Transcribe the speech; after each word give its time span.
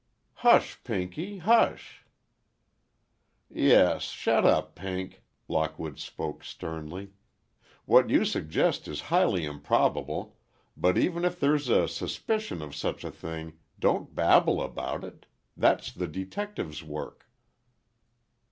"Hush, 0.37 0.83
Pinky—hush!" 0.83 2.05
"Yes, 3.51 4.01
shut 4.05 4.47
up, 4.47 4.73
Pink," 4.73 5.21
Lockwood 5.47 5.99
spoke 5.99 6.43
sternly. 6.43 7.11
"What 7.85 8.09
you 8.09 8.25
suggest 8.25 8.87
is 8.87 8.99
highly 9.13 9.45
improbable, 9.45 10.37
but 10.75 10.97
even 10.97 11.23
if 11.23 11.39
there's 11.39 11.65
suspicion 11.93 12.63
of 12.63 12.73
such 12.75 13.03
a 13.03 13.11
thing, 13.11 13.59
don't 13.79 14.15
babble 14.15 14.59
about 14.59 15.03
it. 15.03 15.27
That's 15.55 15.91
the 15.91 16.07
detective's 16.07 16.81
work." 16.83 17.29